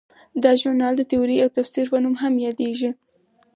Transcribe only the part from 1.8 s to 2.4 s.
په نوم هم